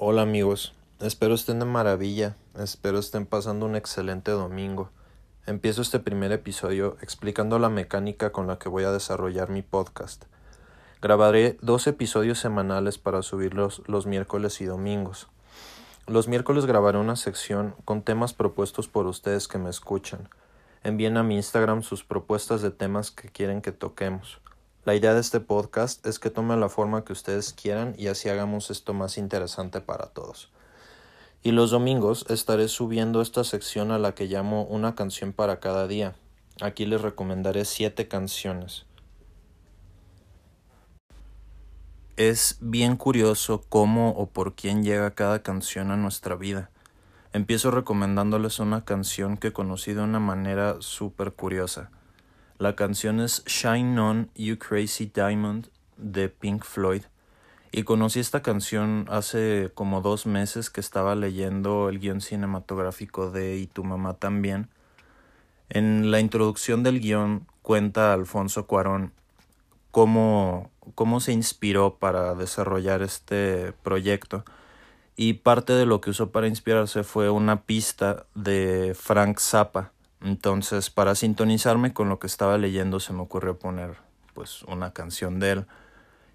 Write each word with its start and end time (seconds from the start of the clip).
Hola 0.00 0.22
amigos, 0.22 0.74
espero 1.00 1.34
estén 1.34 1.58
de 1.58 1.64
maravilla, 1.64 2.36
espero 2.56 3.00
estén 3.00 3.26
pasando 3.26 3.66
un 3.66 3.74
excelente 3.74 4.30
domingo. 4.30 4.90
Empiezo 5.44 5.82
este 5.82 5.98
primer 5.98 6.30
episodio 6.30 6.96
explicando 7.02 7.58
la 7.58 7.68
mecánica 7.68 8.30
con 8.30 8.46
la 8.46 8.60
que 8.60 8.68
voy 8.68 8.84
a 8.84 8.92
desarrollar 8.92 9.50
mi 9.50 9.62
podcast. 9.62 10.26
Grabaré 11.02 11.58
dos 11.62 11.88
episodios 11.88 12.38
semanales 12.38 12.96
para 12.96 13.22
subirlos 13.22 13.82
los 13.86 14.06
miércoles 14.06 14.60
y 14.60 14.66
domingos. 14.66 15.26
Los 16.06 16.28
miércoles 16.28 16.64
grabaré 16.64 16.98
una 16.98 17.16
sección 17.16 17.74
con 17.84 18.02
temas 18.02 18.34
propuestos 18.34 18.86
por 18.86 19.08
ustedes 19.08 19.48
que 19.48 19.58
me 19.58 19.68
escuchan. 19.68 20.28
Envíen 20.84 21.16
a 21.16 21.24
mi 21.24 21.34
Instagram 21.34 21.82
sus 21.82 22.04
propuestas 22.04 22.62
de 22.62 22.70
temas 22.70 23.10
que 23.10 23.30
quieren 23.30 23.62
que 23.62 23.72
toquemos. 23.72 24.40
La 24.88 24.94
idea 24.94 25.12
de 25.12 25.20
este 25.20 25.40
podcast 25.40 26.06
es 26.06 26.18
que 26.18 26.30
tome 26.30 26.56
la 26.56 26.70
forma 26.70 27.04
que 27.04 27.12
ustedes 27.12 27.52
quieran 27.52 27.94
y 27.98 28.06
así 28.06 28.30
hagamos 28.30 28.70
esto 28.70 28.94
más 28.94 29.18
interesante 29.18 29.82
para 29.82 30.06
todos. 30.06 30.50
Y 31.42 31.50
los 31.50 31.70
domingos 31.70 32.24
estaré 32.30 32.68
subiendo 32.68 33.20
esta 33.20 33.44
sección 33.44 33.90
a 33.90 33.98
la 33.98 34.14
que 34.14 34.28
llamo 34.28 34.62
una 34.64 34.94
canción 34.94 35.34
para 35.34 35.60
cada 35.60 35.86
día. 35.88 36.16
Aquí 36.62 36.86
les 36.86 37.02
recomendaré 37.02 37.66
siete 37.66 38.08
canciones. 38.08 38.86
Es 42.16 42.56
bien 42.62 42.96
curioso 42.96 43.66
cómo 43.68 44.12
o 44.12 44.30
por 44.30 44.54
quién 44.54 44.84
llega 44.84 45.10
cada 45.10 45.42
canción 45.42 45.90
a 45.90 45.98
nuestra 45.98 46.34
vida. 46.34 46.70
Empiezo 47.34 47.70
recomendándoles 47.70 48.58
una 48.58 48.86
canción 48.86 49.36
que 49.36 49.52
conocí 49.52 49.92
de 49.92 50.00
una 50.00 50.18
manera 50.18 50.76
súper 50.80 51.34
curiosa. 51.34 51.90
La 52.58 52.74
canción 52.74 53.20
es 53.20 53.44
Shine 53.44 54.00
On 54.00 54.30
You 54.34 54.58
Crazy 54.58 55.12
Diamond 55.14 55.68
de 55.96 56.28
Pink 56.28 56.64
Floyd. 56.64 57.02
Y 57.70 57.84
conocí 57.84 58.18
esta 58.18 58.42
canción 58.42 59.06
hace 59.08 59.70
como 59.74 60.00
dos 60.00 60.26
meses 60.26 60.68
que 60.68 60.80
estaba 60.80 61.14
leyendo 61.14 61.88
el 61.88 62.00
guion 62.00 62.20
cinematográfico 62.20 63.30
de 63.30 63.58
Y 63.58 63.68
tu 63.68 63.84
mamá 63.84 64.14
también. 64.14 64.68
En 65.68 66.10
la 66.10 66.18
introducción 66.18 66.82
del 66.82 66.98
guion 66.98 67.46
cuenta 67.62 68.12
Alfonso 68.12 68.66
Cuarón 68.66 69.12
cómo, 69.92 70.72
cómo 70.96 71.20
se 71.20 71.30
inspiró 71.30 71.98
para 72.00 72.34
desarrollar 72.34 73.02
este 73.02 73.72
proyecto. 73.84 74.44
Y 75.14 75.34
parte 75.34 75.74
de 75.74 75.86
lo 75.86 76.00
que 76.00 76.10
usó 76.10 76.32
para 76.32 76.48
inspirarse 76.48 77.04
fue 77.04 77.30
una 77.30 77.62
pista 77.62 78.26
de 78.34 78.96
Frank 78.98 79.38
Zappa 79.38 79.92
entonces, 80.20 80.90
para 80.90 81.14
sintonizarme 81.14 81.92
con 81.92 82.08
lo 82.08 82.18
que 82.18 82.26
estaba 82.26 82.58
leyendo, 82.58 83.00
se 83.00 83.12
me 83.12 83.22
ocurrió 83.22 83.58
poner 83.58 83.96
pues 84.34 84.62
una 84.64 84.92
canción 84.92 85.38
de 85.38 85.50
él. 85.52 85.66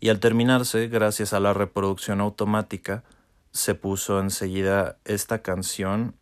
Y 0.00 0.08
al 0.08 0.20
terminarse, 0.20 0.88
gracias 0.88 1.32
a 1.32 1.40
la 1.40 1.52
reproducción 1.52 2.20
automática, 2.20 3.04
se 3.52 3.74
puso 3.74 4.20
enseguida 4.20 4.98
esta 5.04 5.42
canción. 5.42 6.14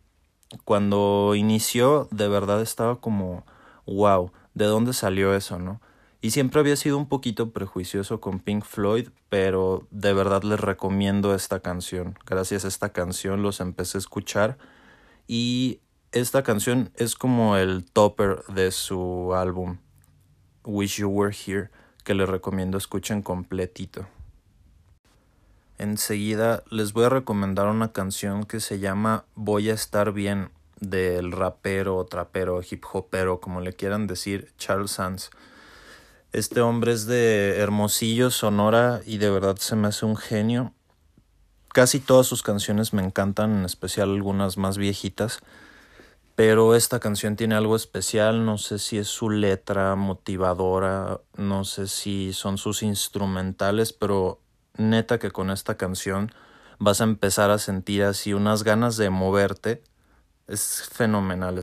Cuando 0.65 1.33
inició, 1.35 2.07
de 2.11 2.27
verdad 2.27 2.61
estaba 2.61 2.99
como, 3.01 3.45
wow, 3.85 4.31
¿de 4.53 4.65
dónde 4.65 4.93
salió 4.93 5.35
eso, 5.35 5.59
no? 5.59 5.81
Y 6.21 6.31
siempre 6.31 6.59
había 6.59 6.75
sido 6.75 6.97
un 6.97 7.07
poquito 7.07 7.51
prejuicioso 7.51 8.19
con 8.19 8.39
Pink 8.39 8.63
Floyd, 8.63 9.09
pero 9.29 9.87
de 9.91 10.13
verdad 10.13 10.43
les 10.43 10.59
recomiendo 10.59 11.35
esta 11.35 11.59
canción. 11.59 12.17
Gracias 12.25 12.65
a 12.65 12.67
esta 12.67 12.89
canción 12.89 13.43
los 13.43 13.59
empecé 13.59 13.97
a 13.97 13.99
escuchar 13.99 14.57
y 15.27 15.81
esta 16.19 16.41
canción 16.43 16.91
es 16.95 17.15
como 17.15 17.57
el 17.57 17.85
topper 17.85 18.43
de 18.47 18.71
su 18.71 19.33
álbum 19.35 19.77
Wish 20.63 20.97
You 20.97 21.09
Were 21.09 21.35
Here, 21.35 21.69
que 22.03 22.13
les 22.13 22.27
recomiendo 22.27 22.77
escuchen 22.77 23.21
completito. 23.21 24.07
Enseguida 25.77 26.63
les 26.71 26.93
voy 26.93 27.05
a 27.05 27.09
recomendar 27.09 27.67
una 27.67 27.91
canción 27.91 28.45
que 28.45 28.59
se 28.59 28.79
llama 28.79 29.25
Voy 29.35 29.69
a 29.69 29.73
estar 29.73 30.11
bien 30.11 30.49
del 30.79 31.31
rapero, 31.31 32.03
trapero, 32.05 32.61
hip 32.67 32.83
hopero, 32.91 33.39
como 33.39 33.61
le 33.61 33.73
quieran 33.73 34.07
decir, 34.07 34.51
Charles 34.57 34.91
Sands. 34.91 35.29
Este 36.33 36.61
hombre 36.61 36.93
es 36.93 37.05
de 37.05 37.57
Hermosillo, 37.57 38.31
Sonora, 38.31 39.01
y 39.05 39.17
de 39.17 39.29
verdad 39.29 39.57
se 39.57 39.75
me 39.75 39.89
hace 39.89 40.05
un 40.05 40.17
genio. 40.17 40.73
Casi 41.69 41.99
todas 41.99 42.25
sus 42.25 42.41
canciones 42.41 42.91
me 42.91 43.03
encantan, 43.03 43.59
en 43.59 43.65
especial 43.65 44.09
algunas 44.09 44.57
más 44.57 44.77
viejitas 44.77 45.41
pero 46.37 46.75
esta 46.75 46.99
canción 46.99 47.35
tiene 47.35 47.55
algo 47.55 47.75
especial, 47.75 48.45
no 48.45 48.59
sé 48.59 48.77
si 48.77 48.99
es 48.99 49.07
su 49.07 49.31
letra 49.31 49.95
motivadora, 49.95 51.19
no 51.35 51.65
sé 51.65 51.87
si 51.87 52.31
son 52.31 52.59
sus 52.59 52.83
instrumentales, 52.83 53.91
pero 53.91 54.39
neta 54.77 55.17
que 55.17 55.31
con 55.31 55.49
esta 55.49 55.77
canción 55.77 56.31
vas 56.77 57.01
a 57.01 57.05
empezar 57.05 57.49
a 57.49 57.57
sentir 57.57 58.03
así 58.03 58.33
unas 58.33 58.61
ganas 58.61 58.97
de 58.97 59.09
moverte. 59.09 59.81
Es 60.47 60.87
fenomenal. 60.93 61.61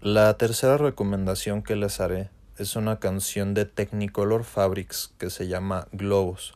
La 0.00 0.36
tercera 0.36 0.76
recomendación 0.76 1.62
que 1.62 1.76
les 1.76 2.00
haré 2.00 2.30
es 2.56 2.74
una 2.74 2.98
canción 2.98 3.54
de 3.54 3.64
Technicolor 3.64 4.42
Fabrics 4.42 5.14
que 5.18 5.30
se 5.30 5.46
llama 5.46 5.86
Globos. 5.92 6.54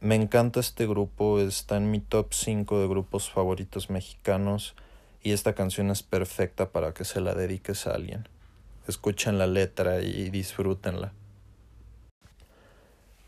Me 0.00 0.14
encanta 0.14 0.60
este 0.60 0.86
grupo, 0.86 1.40
está 1.40 1.76
en 1.76 1.90
mi 1.90 2.00
top 2.00 2.32
5 2.32 2.80
de 2.80 2.88
grupos 2.88 3.30
favoritos 3.30 3.90
mexicanos 3.90 4.74
y 5.22 5.32
esta 5.32 5.54
canción 5.54 5.90
es 5.90 6.02
perfecta 6.02 6.70
para 6.70 6.94
que 6.94 7.04
se 7.04 7.20
la 7.20 7.34
dediques 7.34 7.86
a 7.86 7.92
alguien. 7.92 8.28
Escuchen 8.88 9.38
la 9.38 9.46
letra 9.46 10.00
y 10.00 10.30
disfrútenla. 10.30 11.12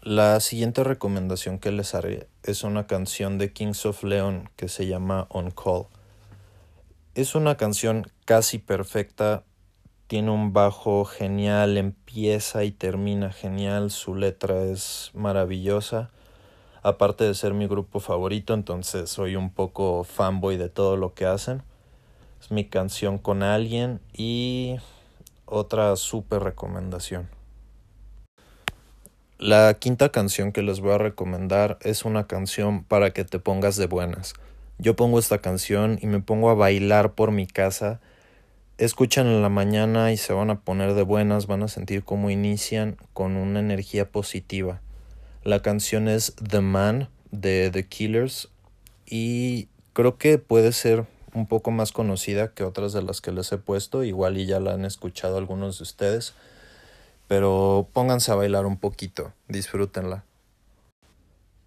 La 0.02 0.38
siguiente 0.38 0.84
recomendación 0.84 1.58
que 1.58 1.72
les 1.72 1.94
haré 1.94 2.28
es 2.44 2.62
una 2.62 2.86
canción 2.86 3.36
de 3.36 3.52
Kings 3.52 3.84
of 3.84 4.04
Leon 4.04 4.48
que 4.54 4.68
se 4.68 4.86
llama 4.86 5.26
On 5.28 5.50
Call. 5.50 5.86
Es 7.14 7.34
una 7.34 7.56
canción 7.56 8.06
casi 8.24 8.58
perfecta, 8.58 9.42
tiene 10.06 10.30
un 10.30 10.52
bajo 10.52 11.04
genial, 11.04 11.76
empieza 11.76 12.62
y 12.62 12.70
termina 12.70 13.32
genial, 13.32 13.90
su 13.90 14.14
letra 14.14 14.62
es 14.62 15.10
maravillosa. 15.14 16.10
Aparte 16.82 17.24
de 17.24 17.34
ser 17.34 17.52
mi 17.52 17.66
grupo 17.66 17.98
favorito, 18.00 18.54
entonces 18.54 19.10
soy 19.10 19.34
un 19.34 19.50
poco 19.50 20.04
fanboy 20.04 20.56
de 20.56 20.68
todo 20.68 20.96
lo 20.96 21.12
que 21.12 21.26
hacen. 21.26 21.62
Es 22.40 22.50
mi 22.50 22.64
canción 22.64 23.18
con 23.18 23.42
alguien 23.42 24.00
y 24.12 24.76
otra 25.44 25.96
súper 25.96 26.42
recomendación. 26.42 27.28
La 29.38 29.74
quinta 29.74 30.08
canción 30.10 30.50
que 30.50 30.62
les 30.62 30.80
voy 30.80 30.92
a 30.92 30.98
recomendar 30.98 31.78
es 31.82 32.04
una 32.04 32.26
canción 32.26 32.82
para 32.82 33.12
que 33.12 33.24
te 33.24 33.38
pongas 33.38 33.76
de 33.76 33.86
buenas. 33.86 34.34
Yo 34.78 34.96
pongo 34.96 35.18
esta 35.18 35.38
canción 35.38 35.98
y 36.02 36.06
me 36.06 36.20
pongo 36.20 36.50
a 36.50 36.54
bailar 36.54 37.12
por 37.12 37.30
mi 37.30 37.46
casa. 37.46 38.00
Escuchan 38.78 39.26
en 39.26 39.42
la 39.42 39.48
mañana 39.48 40.12
y 40.12 40.16
se 40.16 40.32
van 40.32 40.50
a 40.50 40.60
poner 40.60 40.94
de 40.94 41.02
buenas, 41.02 41.46
van 41.46 41.62
a 41.62 41.68
sentir 41.68 42.04
cómo 42.04 42.30
inician 42.30 42.96
con 43.12 43.36
una 43.36 43.60
energía 43.60 44.08
positiva. 44.10 44.80
La 45.44 45.62
canción 45.62 46.08
es 46.08 46.34
The 46.36 46.60
Man 46.60 47.08
de 47.30 47.70
The 47.70 47.86
Killers 47.86 48.48
y 49.06 49.68
creo 49.92 50.18
que 50.18 50.38
puede 50.38 50.72
ser 50.72 51.06
un 51.34 51.46
poco 51.46 51.70
más 51.70 51.92
conocida 51.92 52.52
que 52.54 52.64
otras 52.64 52.92
de 52.92 53.02
las 53.02 53.20
que 53.20 53.32
les 53.32 53.50
he 53.52 53.58
puesto, 53.58 54.04
igual 54.04 54.38
y 54.38 54.46
ya 54.46 54.60
la 54.60 54.72
han 54.72 54.84
escuchado 54.84 55.38
algunos 55.38 55.78
de 55.78 55.82
ustedes, 55.82 56.34
pero 57.26 57.88
pónganse 57.92 58.32
a 58.32 58.36
bailar 58.36 58.66
un 58.66 58.78
poquito, 58.78 59.32
disfrútenla. 59.48 60.24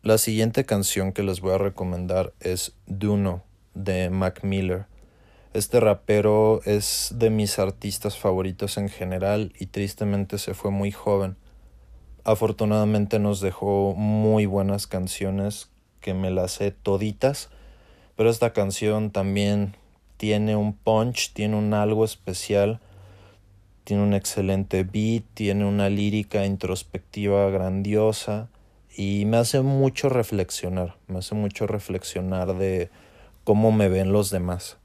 La 0.03 0.17
siguiente 0.17 0.66
canción 0.66 1.11
que 1.13 1.21
les 1.21 1.41
voy 1.41 1.53
a 1.53 1.59
recomendar 1.59 2.33
es 2.39 2.73
Duno 2.88 3.44
de 3.75 4.09
Mac 4.09 4.44
Miller. 4.44 4.88
Este 5.53 5.79
rapero 5.79 6.61
es 6.66 7.13
de 7.16 7.29
mis 7.29 7.59
artistas 7.59 8.17
favoritos 8.17 8.77
en 8.77 8.89
general 8.89 9.53
y 9.59 9.67
tristemente 9.67 10.39
se 10.39 10.53
fue 10.53 10.71
muy 10.71 10.91
joven. 10.91 11.38
Afortunadamente 12.23 13.19
nos 13.19 13.41
dejó 13.41 13.94
muy 13.94 14.45
buenas 14.45 14.88
canciones 14.88 15.69
que 16.00 16.13
me 16.13 16.31
las 16.31 16.53
sé 16.53 16.71
toditas 16.71 17.50
pero 18.21 18.29
esta 18.29 18.53
canción 18.53 19.09
también 19.09 19.73
tiene 20.18 20.56
un 20.56 20.73
punch, 20.73 21.33
tiene 21.33 21.56
un 21.56 21.73
algo 21.73 22.06
especial, 22.06 22.79
tiene 23.83 24.03
un 24.03 24.13
excelente 24.13 24.83
beat, 24.83 25.23
tiene 25.33 25.65
una 25.65 25.89
lírica 25.89 26.45
introspectiva 26.45 27.50
grandiosa 27.50 28.47
y 28.95 29.25
me 29.25 29.38
hace 29.38 29.62
mucho 29.62 30.07
reflexionar, 30.07 30.97
me 31.07 31.18
hace 31.18 31.33
mucho 31.33 31.65
reflexionar 31.65 32.56
de 32.59 32.91
cómo 33.44 33.71
me 33.71 33.89
ven 33.89 34.12
los 34.12 34.29
demás. 34.29 34.77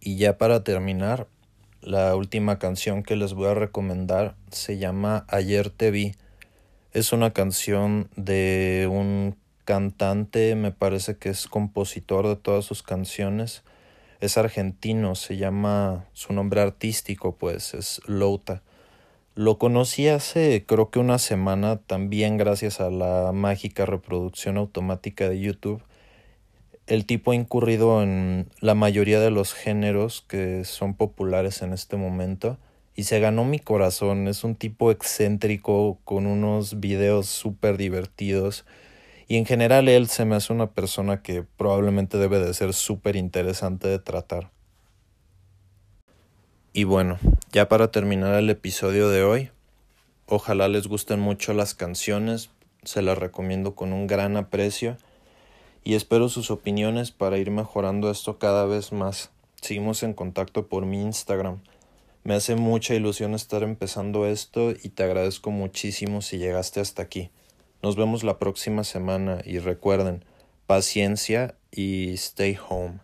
Y 0.00 0.16
ya 0.16 0.38
para 0.38 0.64
terminar, 0.64 1.26
la 1.82 2.16
última 2.16 2.58
canción 2.58 3.02
que 3.02 3.14
les 3.14 3.34
voy 3.34 3.48
a 3.48 3.54
recomendar 3.54 4.36
se 4.50 4.78
llama 4.78 5.26
Ayer 5.28 5.68
te 5.68 5.90
vi. 5.90 6.14
Es 6.94 7.12
una 7.12 7.34
canción 7.34 8.08
de 8.16 8.88
un 8.90 9.36
cantante, 9.68 10.54
me 10.54 10.72
parece 10.72 11.18
que 11.18 11.28
es 11.28 11.46
compositor 11.46 12.26
de 12.26 12.36
todas 12.36 12.64
sus 12.64 12.82
canciones. 12.82 13.64
Es 14.18 14.38
argentino, 14.38 15.14
se 15.14 15.36
llama, 15.36 16.06
su 16.14 16.32
nombre 16.32 16.62
artístico 16.62 17.36
pues 17.36 17.74
es 17.74 18.00
Louta. 18.06 18.62
Lo 19.34 19.58
conocí 19.58 20.08
hace 20.08 20.64
creo 20.66 20.88
que 20.88 21.00
una 21.00 21.18
semana 21.18 21.76
también 21.76 22.38
gracias 22.38 22.80
a 22.80 22.88
la 22.88 23.32
mágica 23.32 23.84
reproducción 23.84 24.56
automática 24.56 25.28
de 25.28 25.38
YouTube. 25.38 25.82
El 26.86 27.04
tipo 27.04 27.32
ha 27.32 27.34
incurrido 27.34 28.02
en 28.02 28.48
la 28.60 28.74
mayoría 28.74 29.20
de 29.20 29.30
los 29.30 29.52
géneros 29.52 30.24
que 30.26 30.64
son 30.64 30.94
populares 30.94 31.60
en 31.60 31.74
este 31.74 31.98
momento 31.98 32.56
y 32.96 33.02
se 33.02 33.20
ganó 33.20 33.44
mi 33.44 33.58
corazón. 33.58 34.28
Es 34.28 34.44
un 34.44 34.54
tipo 34.54 34.90
excéntrico 34.90 35.98
con 36.04 36.26
unos 36.26 36.80
videos 36.80 37.26
súper 37.26 37.76
divertidos 37.76 38.64
y 39.28 39.36
en 39.36 39.44
general 39.44 39.88
él 39.88 40.08
se 40.08 40.24
me 40.24 40.34
hace 40.34 40.54
una 40.54 40.70
persona 40.70 41.22
que 41.22 41.42
probablemente 41.42 42.16
debe 42.16 42.40
de 42.40 42.54
ser 42.54 42.72
súper 42.72 43.14
interesante 43.14 43.86
de 43.86 43.98
tratar. 43.98 44.50
Y 46.72 46.84
bueno, 46.84 47.18
ya 47.52 47.68
para 47.68 47.90
terminar 47.90 48.34
el 48.36 48.48
episodio 48.48 49.10
de 49.10 49.22
hoy, 49.22 49.50
ojalá 50.26 50.68
les 50.68 50.86
gusten 50.86 51.20
mucho 51.20 51.52
las 51.52 51.74
canciones, 51.74 52.48
se 52.84 53.02
las 53.02 53.18
recomiendo 53.18 53.74
con 53.74 53.92
un 53.92 54.06
gran 54.06 54.38
aprecio 54.38 54.96
y 55.84 55.94
espero 55.94 56.30
sus 56.30 56.50
opiniones 56.50 57.10
para 57.10 57.36
ir 57.36 57.50
mejorando 57.50 58.10
esto 58.10 58.38
cada 58.38 58.64
vez 58.64 58.92
más. 58.92 59.30
Seguimos 59.60 60.02
en 60.02 60.14
contacto 60.14 60.68
por 60.68 60.86
mi 60.86 61.02
Instagram. 61.02 61.60
Me 62.24 62.34
hace 62.34 62.56
mucha 62.56 62.94
ilusión 62.94 63.34
estar 63.34 63.62
empezando 63.62 64.26
esto 64.26 64.70
y 64.70 64.88
te 64.90 65.02
agradezco 65.02 65.50
muchísimo 65.50 66.22
si 66.22 66.38
llegaste 66.38 66.80
hasta 66.80 67.02
aquí. 67.02 67.30
Nos 67.82 67.94
vemos 67.94 68.24
la 68.24 68.38
próxima 68.38 68.82
semana 68.82 69.40
y 69.44 69.60
recuerden, 69.60 70.24
paciencia 70.66 71.54
y 71.70 72.14
stay 72.14 72.58
home. 72.68 72.98